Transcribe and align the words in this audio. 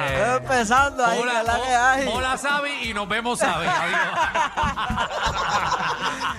empezando 0.61 1.05
ahí, 1.05 1.19
Hola, 1.19 1.41
es 1.41 1.47
la 1.47 1.55
que 1.61 1.75
hay. 1.75 2.07
hola, 2.07 2.37
Sabi, 2.37 2.71
y 2.89 2.93
nos 2.93 3.07
vemos, 3.09 3.39
Sabi. 3.39 3.65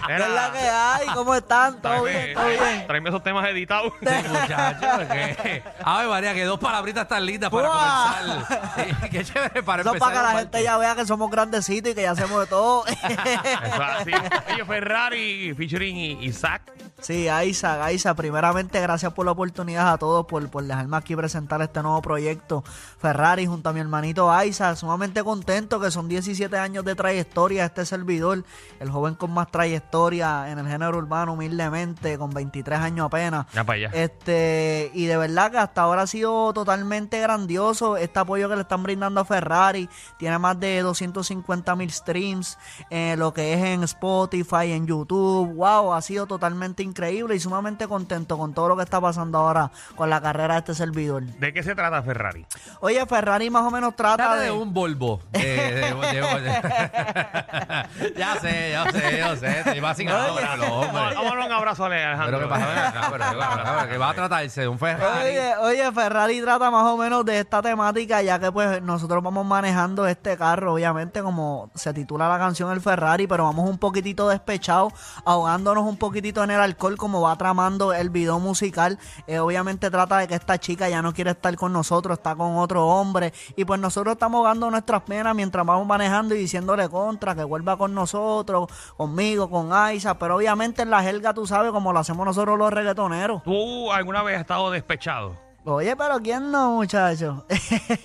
¿Qué 0.07 0.15
es 0.15 0.29
la 0.29 0.53
que 0.53 0.59
hay? 0.69 1.07
¿Cómo 1.15 1.35
están? 1.35 1.81
¿Todo 1.81 2.05
bien? 2.05 2.35
¿Todo 2.35 2.47
bien? 2.49 2.87
Tráeme 2.87 3.09
esos 3.09 3.23
temas 3.23 3.49
editados. 3.49 3.93
Muchachos, 4.01 5.09
que... 5.11 5.63
Ay, 5.85 6.09
María, 6.09 6.35
que 6.35 6.45
dos 6.45 6.59
palabritas 6.61 7.07
tan 7.09 7.25
lindas 7.25 7.51
para 7.51 7.69
¡Buah! 7.69 8.15
comenzar. 8.21 9.11
Qué 9.11 9.25
chévere 9.25 9.63
para 9.63 9.83
Eso 9.83 9.91
es 9.91 9.95
empezar. 9.97 10.15
para 10.15 10.29
que 10.29 10.35
la 10.35 10.41
gente 10.41 10.63
ya 10.63 10.77
vea 10.77 10.95
que 10.95 11.07
somos 11.07 11.31
grandecitos 11.31 11.93
y 11.93 11.95
que 11.95 12.03
ya 12.03 12.11
hacemos 12.13 12.41
de 12.41 12.47
todo. 12.47 12.85
Eso 12.87 12.97
es 12.99 13.81
así. 13.81 14.13
Oye, 14.53 14.65
Ferrari 14.65 15.55
featuring 15.57 16.23
Isaac. 16.23 16.63
Sí, 17.03 17.29
Aiza, 17.29 17.85
Aiza, 17.85 18.15
primeramente 18.15 18.81
gracias 18.81 19.13
por 19.13 19.27
la 19.27 19.33
oportunidad 19.33 19.93
a 19.93 19.99
todos 19.99 20.25
por, 20.25 20.49
por 20.51 20.63
dejarme 20.63 20.97
aquí 20.97 21.17
presentar 21.17 21.61
este 21.61 21.83
nuevo 21.83 22.01
proyecto 22.01 22.63
Ferrari 23.01 23.45
junto 23.45 23.71
a 23.71 23.73
mi 23.73 23.81
hermanito 23.81 24.31
Aiza, 24.31 24.77
sumamente 24.77 25.25
contento 25.25 25.81
que 25.81 25.91
son 25.91 26.09
17 26.09 26.57
años 26.57 26.85
de 26.85 26.95
trayectoria 26.95 27.65
este 27.65 27.85
servidor, 27.87 28.45
el 28.79 28.89
joven 28.89 29.17
con 29.17 29.33
más 29.33 29.51
trayectoria 29.51 30.49
en 30.53 30.61
el 30.61 30.69
género 30.69 30.97
urbano 30.97 31.33
humildemente, 31.33 32.17
con 32.19 32.31
23 32.31 32.79
años 32.79 33.07
apenas. 33.07 33.47
Ya 33.53 33.65
para 33.65 33.77
allá. 33.79 33.91
Este, 33.93 34.93
y 34.95 35.07
de 35.07 35.17
verdad 35.17 35.51
que 35.51 35.59
hasta 35.59 35.83
ahora 35.83 36.03
ha 36.03 36.07
sido 36.07 36.53
totalmente 36.53 37.19
grandioso 37.21 37.97
este 37.97 38.21
apoyo 38.21 38.49
que 38.49 38.55
le 38.55 38.63
están 38.63 38.85
brindando 38.85 39.21
a 39.21 39.25
Ferrari. 39.25 39.89
Tiene 40.19 40.39
más 40.39 40.61
de 40.61 40.81
250 40.83 41.75
mil 41.75 41.91
streams, 41.91 42.59
eh, 42.91 43.17
lo 43.19 43.35
que 43.35 43.55
es 43.55 43.65
en 43.65 43.83
Spotify, 43.83 44.71
en 44.71 44.87
YouTube. 44.87 45.53
Wow, 45.55 45.95
ha 45.95 46.03
sido 46.03 46.27
totalmente 46.27 46.85
increíble 46.85 46.92
y 47.33 47.41
sumamente 47.41 47.89
contento 47.89 48.37
con 48.39 48.53
todo 48.55 48.69
lo 48.69 48.77
que 48.77 48.83
está 48.83 49.01
pasando 49.01 49.39
ahora 49.39 49.71
con 49.97 50.11
la 50.11 50.21
carrera 50.21 50.55
de 50.55 50.61
este 50.61 50.75
servidor. 50.75 51.23
¿De 51.25 51.53
qué 51.53 51.63
se 51.63 51.75
trata 51.75 52.03
Ferrari? 52.03 52.45
Oye, 52.81 53.05
Ferrari 53.07 53.51
más 53.51 53.63
o 53.63 53.71
menos 53.71 53.97
trata 53.97 54.17
Trata 54.17 54.37
de... 54.37 54.45
de 54.47 54.51
un 54.53 54.73
Volvo. 54.75 55.21
De- 55.33 55.39
de- 55.41 55.95
de- 55.95 56.41
de- 56.41 56.53
ya 58.17 58.37
sé, 58.41 58.71
ya 58.73 58.91
sé, 58.93 59.19
yo 59.19 59.37
sé. 59.37 59.81
Vacilando, 59.81 60.35
Oye. 60.35 60.47
pero, 60.59 60.75
hombre. 60.75 61.15
Vámonos 61.15 61.47
un 61.47 61.53
abrazo 61.53 61.85
a 61.85 61.87
Alejandro. 61.87 62.27
Pero 62.39 62.41
que 62.41 62.47
pasa, 62.55 62.67
Ven 62.69 62.79
acá, 62.79 63.01
pero, 63.11 63.25
pero, 63.31 63.41
pero, 63.79 63.89
que 63.89 63.99
va 63.99 64.11
a 64.11 64.15
tratarse 64.15 64.61
de 64.63 64.69
un 64.69 64.79
Ferrari. 64.79 65.29
Oye, 65.31 65.57
oye, 65.57 65.93
Ferrari 65.93 66.41
trata 66.41 66.71
más 66.71 66.85
o 66.85 66.97
menos 66.97 67.25
de 67.25 67.41
esta 67.41 67.63
temática, 67.63 68.23
ya 68.23 68.39
que 68.39 68.53
pues 68.53 68.83
nosotros 68.83 69.23
vamos 69.23 69.45
manejando 69.47 70.07
este 70.07 70.37
carro, 70.37 70.75
obviamente 70.75 71.23
como 71.23 71.71
se 71.75 71.93
titula 71.95 72.29
la 72.29 72.39
canción 72.39 72.71
El 72.71 72.81
Ferrari, 72.81 73.27
pero 73.27 73.45
vamos 73.45 73.69
un 73.69 73.79
poquitito 73.79 74.29
despechados, 74.29 74.93
ahogándonos 75.25 75.85
un 75.85 75.97
poquitito 75.97 76.43
en 76.45 76.51
el 76.53 76.61
alcohol, 76.61 76.82
como 76.97 77.21
va 77.21 77.37
tramando 77.37 77.93
el 77.93 78.11
video 78.11 78.39
musical. 78.41 78.99
Eh, 79.27 79.39
obviamente 79.39 79.91
trata 79.91 80.19
de 80.19 80.29
que 80.29 80.35
esta 80.35 80.59
chica 80.59 80.89
ya 80.89 81.01
no 81.01 81.15
quiere 81.15 81.31
estar 81.31 81.55
con 81.57 81.73
nosotros, 81.73 82.19
está 82.19 82.35
con 82.35 82.57
otro 82.57 82.87
hombre, 82.87 83.33
y 83.57 83.65
pues 83.65 83.79
nosotros 83.81 84.15
estamos 84.15 84.39
ahogando 84.39 84.71
nuestras 84.71 85.03
penas 85.03 85.35
mientras 85.35 85.65
vamos 85.65 85.87
manejando 85.87 86.35
y 86.35 86.39
diciéndole 86.39 86.89
contra, 86.89 87.35
que 87.35 87.45
vuelva 87.45 87.77
con 87.77 87.95
nosotros, 87.95 88.69
conmigo, 88.97 89.49
con 89.49 89.73
Aiza, 89.73 90.19
pero 90.19 90.37
obviamente 90.37 90.83
en 90.83 90.91
la 90.91 91.03
jerga, 91.03 91.33
tú 91.33 91.47
sabes, 91.47 91.71
como 91.71 91.93
lo 91.93 92.01
hacemos 92.01 92.27
nosotros 92.27 92.59
los 92.59 92.73
reggaetoneros. 92.73 93.43
¿Tú 93.45 93.93
alguna 93.93 94.23
vez 94.23 94.37
has 94.37 94.41
estado 94.43 94.71
despechado? 94.71 95.52
Oye, 95.65 95.95
pero 95.95 96.19
¿quién 96.21 96.51
no, 96.51 96.73
muchacho? 96.73 97.45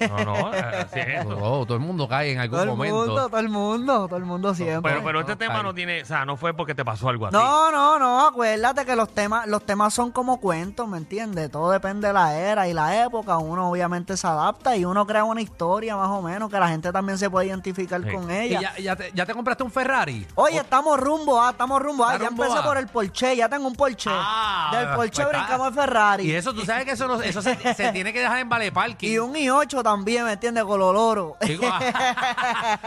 No, 0.09 0.17
no, 0.25 0.53
eh, 0.53 0.59
así 0.59 0.99
es 0.99 1.07
esto. 1.21 1.35
Todo 1.35 1.73
el 1.73 1.79
mundo 1.79 2.07
cae 2.07 2.31
en 2.33 2.37
algún 2.39 2.53
todo 2.53 2.63
el 2.63 2.69
momento. 2.69 2.95
mundo, 2.97 3.29
todo 3.29 3.39
el 3.39 3.49
mundo, 3.49 4.07
todo 4.07 4.17
el 4.17 4.25
mundo 4.25 4.53
siempre. 4.53 4.91
Pero, 4.91 5.03
pero 5.03 5.19
este 5.21 5.31
No, 5.31 5.37
tema 5.39 5.63
no 5.63 5.73
tiene, 5.73 6.03
o 6.03 6.05
sea, 6.05 6.23
no 6.23 6.37
fue 6.37 6.53
porque 6.53 6.75
te 6.75 6.85
pasó 6.85 7.09
algo 7.09 7.25
así. 7.25 7.35
no, 7.35 7.71
no, 7.71 7.97
no, 7.97 8.27
acuérdate 8.27 8.85
que 8.85 8.95
los 8.95 9.09
temas, 9.09 9.47
los 9.47 9.65
temas 9.65 9.91
son 9.91 10.11
como 10.11 10.39
cuentos, 10.39 10.87
¿me 10.87 10.99
entiendes? 10.99 11.49
Todo 11.49 11.71
depende 11.71 12.05
de 12.09 12.13
la 12.13 12.35
era 12.37 12.67
y 12.67 12.73
la 12.73 13.03
época, 13.03 13.37
uno 13.39 13.71
obviamente 13.71 14.15
se 14.17 14.27
adapta 14.27 14.75
y 14.77 14.85
uno 14.85 15.07
crea 15.07 15.23
una 15.23 15.41
historia 15.41 15.95
más 15.95 16.09
o 16.09 16.21
menos 16.21 16.51
que 16.51 16.59
la 16.59 16.67
gente 16.67 16.91
también 16.91 17.17
se 17.17 17.27
puede 17.27 17.47
identificar 17.47 18.03
Sí. 18.03 18.11
con 18.11 18.29
¿Y 18.29 18.35
ella. 18.37 18.61
ya, 18.61 18.77
ya, 18.77 18.95
te, 18.95 19.11
ya 19.15 19.25
te 19.25 19.33
compraste 19.33 19.63
un 19.63 19.71
Ferrari? 19.71 20.27
Oye, 20.35 20.57
estamos 20.59 20.99
rumbo, 20.99 21.41
ah, 21.41 21.49
estamos 21.49 21.81
rumbo, 21.81 22.05
ah, 22.05 22.13
¿Está 22.13 22.25
ya 22.25 22.29
rumbo 22.29 22.43
empecé 22.43 22.59
a? 22.61 22.63
por 22.63 22.77
el 22.77 22.87
Porsche, 22.87 23.35
ya 23.35 23.49
tengo 23.49 23.67
un 23.67 23.75
Porsche. 23.75 24.11
Ah, 24.13 24.69
Del 24.73 24.89
Porsche 24.89 25.23
pues 25.23 25.25
está. 25.25 25.37
brincamos 25.39 25.67
al 25.69 25.73
Ferrari. 25.73 26.23
Y 26.27 26.35
eso, 26.35 26.53
tú 26.53 26.61
sabes 26.63 26.85
que 26.85 26.91
eso, 26.91 27.07
no- 27.07 27.19
eso 27.19 27.41
se, 27.55 27.73
se 27.75 27.91
tiene 27.91 28.11
que 28.13 28.19
dejar 28.19 28.39
en 28.39 28.49
Vale 28.49 28.71
Parking. 28.71 29.09
Y 29.09 29.17
un 29.19 29.33
i8 29.33 29.83
también, 29.83 30.25
¿me 30.25 30.33
entiendes? 30.33 30.63
Con 30.63 30.79
los 30.79 30.93
loros. 30.93 31.33
Digo, 31.41 31.63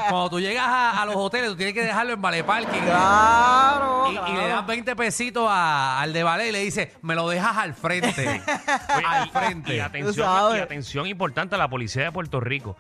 Cuando 0.09 0.31
tú 0.31 0.41
llegas 0.41 0.67
a, 0.67 1.03
a 1.03 1.07
los 1.07 1.17
hoteles, 1.17 1.51
tú 1.51 1.57
tienes 1.57 1.75
que 1.75 1.83
dejarlo 1.83 2.13
en 2.13 2.23
Vale 2.23 2.45
Parking. 2.45 2.81
claro, 2.81 4.11
Y, 4.11 4.33
le 4.37 4.49
das 4.49 4.67
20 4.67 4.97
pesitos 4.97 5.47
a- 5.51 6.01
al 6.01 6.13
de 6.13 6.23
Vale 6.23 6.49
y 6.49 6.53
le 6.53 6.61
dices, 6.61 6.89
me 7.03 7.15
lo 7.15 7.29
dejas 7.29 7.57
al 7.57 7.75
frente. 7.75 8.43
Oye, 8.97 9.07
al 9.07 9.27
y- 9.27 9.31
frente. 9.31 9.77
Y 9.77 9.81
atención, 9.81 10.57
y 10.57 10.61
atención 10.61 11.07
importante 11.07 11.55
a 11.55 11.59
la 11.59 11.69
policía 11.69 12.05
de 12.05 12.13
Puerto 12.13 12.41
Rico. 12.41 12.77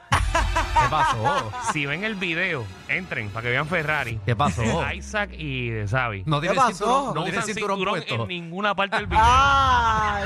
¿Qué 0.72 0.88
pasó? 0.90 1.52
Si 1.72 1.86
ven 1.86 2.02
el 2.04 2.14
video, 2.16 2.64
entren 2.88 3.28
para 3.30 3.44
que 3.44 3.50
vean 3.50 3.66
Ferrari. 3.68 4.18
¿Qué 4.26 4.34
pasó? 4.34 4.62
Isaac 4.94 5.30
y 5.34 5.70
Xavi. 5.88 6.24
No 6.26 6.40
tiene 6.40 6.56
pasó? 6.56 6.68
cinturón, 6.72 7.04
no, 7.06 7.14
No 7.14 7.22
tiene 7.24 7.38
usan 7.38 7.46
cinturón, 7.54 7.76
cinturón 7.76 7.94
puesto. 8.00 8.14
en 8.22 8.28
ninguna 8.28 8.74
parte 8.74 8.96
del 8.96 9.06
video. 9.06 9.22
Ay, 9.24 10.24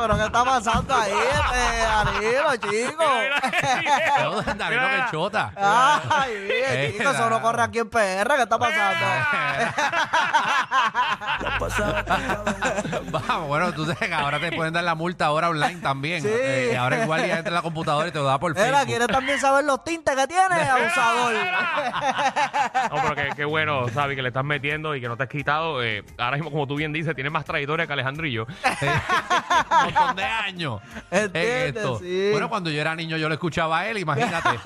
pero 0.00 0.16
¿qué 0.16 0.24
está 0.24 0.44
pasando 0.44 0.94
ahí, 0.94 1.12
este 1.12 1.82
Danilo, 1.82 2.56
chico? 2.56 3.04
Pero 4.16 4.42
Danilo 4.42 4.82
Mira. 4.88 5.04
que 5.06 5.10
chota. 5.12 5.52
Ay, 5.56 6.32
Eh, 6.50 6.94
chico, 6.96 7.10
eso 7.10 7.30
no 7.30 7.40
corre 7.40 7.62
aquí 7.62 7.78
en 7.78 7.88
PR, 7.88 8.34
¿qué 8.36 8.42
está 8.42 8.58
pasando? 8.58 9.06
Vamos, 13.10 13.48
bueno, 13.48 13.72
tú 13.72 13.84
sabes 13.84 13.98
que 14.08 14.14
ahora 14.14 14.38
te 14.40 14.52
pueden 14.52 14.72
dar 14.72 14.84
la 14.84 14.94
multa 14.94 15.26
ahora 15.26 15.48
online 15.50 15.80
también. 15.80 16.22
Sí. 16.22 16.28
Eh, 16.30 16.76
ahora 16.76 17.02
igual 17.02 17.26
ya 17.26 17.36
entra 17.38 17.50
en 17.50 17.54
la 17.54 17.62
computadora 17.62 18.08
y 18.08 18.12
te 18.12 18.18
lo 18.18 18.24
da 18.24 18.38
por 18.38 18.52
Mira, 18.54 18.64
Facebook. 18.66 18.86
¿quieres 18.86 19.08
también 19.08 19.38
saber 19.40 19.64
los 19.64 19.79
tintes 19.84 20.14
que 20.16 20.26
tiene, 20.26 20.54
abusador? 20.62 21.34
No, 22.90 23.02
pero 23.02 23.14
qué, 23.14 23.28
qué 23.36 23.44
bueno, 23.44 23.86
Xavi, 23.92 24.16
que 24.16 24.22
le 24.22 24.28
estás 24.28 24.44
metiendo 24.44 24.94
y 24.96 25.00
que 25.00 25.08
no 25.08 25.16
te 25.16 25.22
has 25.24 25.28
quitado. 25.28 25.82
eh, 25.82 26.02
ahora 26.18 26.36
mismo, 26.36 26.50
como 26.50 26.66
tú 26.66 26.76
bien 26.76 26.92
dices, 26.92 27.14
tiene 27.14 27.30
más 27.30 27.44
trayectoria 27.44 27.86
que 27.86 27.92
Alejandro 27.92 28.26
y 28.26 28.32
yo. 28.32 28.46
un 29.70 29.84
montón 29.84 30.16
de 30.16 30.24
años 30.24 30.80
en 31.10 31.30
esto. 31.34 31.98
sí. 31.98 32.28
Bueno, 32.32 32.48
cuando 32.48 32.70
yo 32.70 32.80
era 32.80 32.94
niño 32.94 33.16
yo 33.16 33.28
lo 33.28 33.34
escuchaba 33.34 33.80
a 33.80 33.88
él, 33.88 33.98
imagínate. 33.98 34.48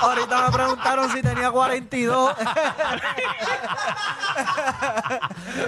Ahorita 0.00 0.46
me 0.46 0.52
preguntaron 0.52 1.10
si 1.10 1.22
tenía 1.22 1.50
42. 1.50 2.34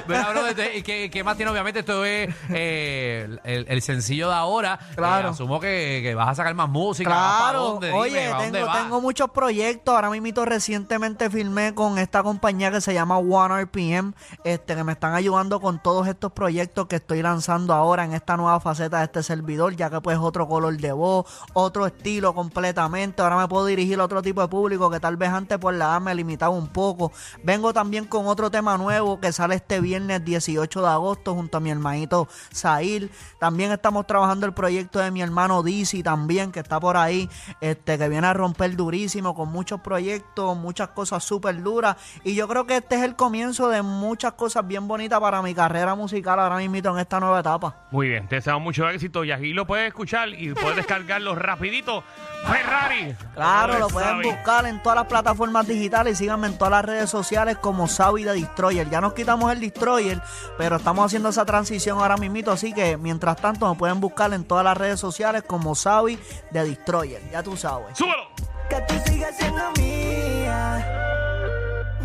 Mira, 0.07 0.31
bro, 0.31 0.47
este, 0.47 0.79
¿y 0.79 0.83
qué, 0.83 1.11
qué 1.11 1.25
más 1.25 1.37
tiene? 1.37 1.51
Obviamente 1.51 1.81
esto 1.81 2.05
es 2.05 2.35
eh, 2.51 3.39
el, 3.45 3.67
el 3.69 3.83
sencillo 3.83 4.29
de 4.29 4.35
ahora. 4.35 4.79
Claro. 4.95 5.29
Eh, 5.29 5.31
asumo 5.33 5.61
que, 5.61 6.01
que 6.03 6.15
vas 6.15 6.29
a 6.29 6.35
sacar 6.35 6.55
más 6.55 6.69
música. 6.69 7.09
¿Vas 7.11 7.19
para 7.19 7.37
Claro, 7.51 7.63
dónde? 7.65 7.87
Dime, 7.89 7.99
oye, 7.99 8.31
¿para 8.31 8.43
dónde 8.43 8.59
tengo, 8.59 8.67
vas? 8.67 8.83
tengo 8.83 9.01
muchos 9.01 9.31
proyectos. 9.31 9.95
Ahora 9.95 10.11
mismo 10.11 10.27
recientemente 10.45 11.31
filmé 11.31 11.75
con 11.75 11.99
esta 11.99 12.23
compañía 12.23 12.71
que 12.71 12.81
se 12.81 12.93
llama 12.93 13.19
One 13.19 13.63
RPM, 13.65 14.13
este, 14.45 14.75
que 14.75 14.85
me 14.85 14.93
están 14.93 15.15
ayudando 15.15 15.61
con 15.61 15.81
todos 15.81 16.09
estos 16.09 16.33
proyectos 16.33 16.87
que 16.87 16.97
estoy 16.97 17.23
lanzando 17.23 17.73
ahora 17.73 18.05
en 18.05 18.13
esta 18.13 18.37
nueva 18.37 18.59
faceta 18.61 18.99
de 18.99 19.05
este 19.05 19.23
servidor, 19.23 19.77
ya 19.77 19.89
que 19.89 20.01
pues 20.01 20.19
otro 20.19 20.49
color 20.49 20.77
de 20.77 20.93
voz, 20.93 21.27
otro 21.53 21.87
estilo 21.87 22.35
completamente. 22.35 23.23
Ahora 23.23 23.36
me 23.39 23.49
puedo 23.49 23.67
dirigir 23.67 23.99
a 23.99 24.05
otro 24.05 24.23
tipo 24.23 24.43
de 24.43 24.49
público 24.49 24.91
que 24.91 25.01
tal 25.01 25.17
vez 25.17 25.31
antes 25.31 25.59
por 25.59 25.75
la 25.75 25.87
edad 25.87 26.01
me 26.01 26.15
limitaba 26.15 26.55
un 26.55 26.69
poco. 26.69 27.11
Vengo 27.43 27.73
también 27.73 28.05
con 28.05 28.27
otro 28.27 28.51
tema 28.51 28.77
nuevo 28.79 29.19
que 29.21 29.33
sale 29.33 29.57
este 29.57 29.81
viernes 29.81 30.25
18 30.25 30.83
de 30.83 30.89
agosto 30.89 31.35
junto 31.35 31.57
a 31.57 31.61
mi 31.61 31.71
hermanito 31.71 32.29
Sail. 32.51 33.11
También 33.41 33.73
estamos 33.73 34.07
trabajando 34.07 34.47
el 34.47 34.53
proyecto 34.53 34.99
de 34.99 35.11
mi 35.11 35.23
hermano 35.23 35.63
Dizzy 35.63 36.03
también, 36.03 36.53
que 36.53 36.61
está 36.61 36.79
por 36.79 36.97
ahí, 36.97 37.29
este, 37.61 37.99
que 37.99 38.09
viene 38.09 38.27
a 38.27 38.33
romper 38.33 38.77
durísimo 38.77 39.35
con 39.35 39.51
muchos 39.51 39.81
proyectos, 39.81 40.57
muchas 40.57 40.89
cosas 40.91 41.25
súper 41.25 41.63
duras. 41.63 41.97
Y 42.23 42.35
yo 42.35 42.47
creo 42.47 42.67
que 42.67 42.77
este 42.77 42.97
es 42.97 43.03
el 43.03 43.17
comienzo 43.17 43.69
de 43.69 43.83
muchas 43.83 44.35
cosas 44.35 44.67
bien 44.67 44.87
bonitas 44.87 45.21
para 45.21 45.43
mi 45.43 45.55
carrera 45.55 45.95
musical 45.95 46.39
ahora 46.39 46.57
mismo 46.57 46.77
en 46.77 46.99
esta 46.99 47.21
nueva 47.21 47.41
etapa. 47.41 47.87
Muy 47.91 48.09
bien, 48.09 48.29
te 48.29 48.37
deseamos 48.37 48.63
mucho 48.63 48.89
éxito 48.89 49.25
y 49.25 49.31
aquí 49.31 49.53
lo 49.53 49.67
puedes 49.67 49.89
escuchar 49.89 50.29
y 50.29 50.53
puedes 50.53 50.77
descargarlo 50.77 51.35
rapidito. 51.35 52.03
Ferrari, 52.47 53.15
Claro, 53.37 53.79
lo 53.79 53.89
pueden 53.89 54.09
Sabi. 54.09 54.31
buscar 54.31 54.67
en 54.67 54.83
todas 54.83 54.97
las 54.97 55.07
plataformas 55.07 55.67
digitales 55.67 56.15
y 56.15 56.17
síganme 56.25 56.47
en 56.47 56.57
todas 56.57 56.71
las 56.71 56.85
redes 56.87 57.11
sociales 57.11 57.59
como 57.59 57.87
Sabi 57.87 58.25
de 58.25 58.33
Destroyer. 58.33 58.89
Ya 58.89 59.03
nos 59.03 59.13
quitamos 59.13 59.53
el 59.53 59.61
Destroyer, 59.61 60.23
pero 60.57 60.77
estamos 60.77 61.05
haciendo 61.05 61.29
esa 61.29 61.45
transición 61.45 61.99
ahora 61.99 62.17
mismito, 62.17 62.51
así 62.51 62.73
que 62.73 62.97
mientras 62.97 63.37
tanto 63.37 63.69
me 63.69 63.79
pueden 63.79 64.01
buscar 64.01 64.33
en 64.33 64.45
todas 64.45 64.65
las 64.65 64.77
redes 64.77 64.99
sociales 64.99 65.43
como 65.47 65.75
Sabi 65.75 66.19
de 66.51 66.65
Destroyer. 66.65 67.21
Ya 67.31 67.43
tú 67.43 67.57
sabes. 67.59 67.99
¡Súbelo! 67.99 68.27
que 68.69 68.81
tú 68.89 68.95
sigas 69.07 69.37
siendo 69.37 69.63
mía. 69.79 70.87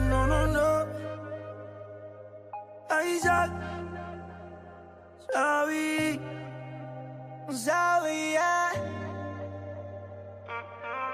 No, 0.09 0.27
no, 0.27 0.47
no. 0.47 0.85
Ay, 2.89 3.19
ya. 3.23 3.49
Sabí. 5.33 6.19
Sabía. 7.49 8.60